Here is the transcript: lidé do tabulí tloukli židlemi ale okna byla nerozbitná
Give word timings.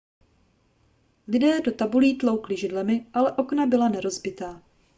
lidé 1.31 1.51
do 1.65 1.71
tabulí 1.71 2.17
tloukli 2.17 2.57
židlemi 2.57 3.05
ale 3.13 3.31
okna 3.35 3.65
byla 3.65 3.89
nerozbitná 3.89 4.63